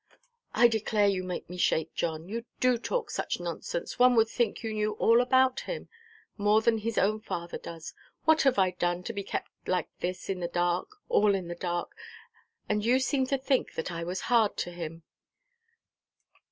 [0.55, 2.27] "I declare you make me shake, John.
[2.27, 3.99] You do talk such nonsense.
[3.99, 7.93] One would think you knew all about him,—more than his own father does.
[8.25, 11.53] What have I done, to be kept like this in the dark, all in the
[11.55, 11.95] dark?
[12.67, 15.03] And you seem to think that I was hard to him."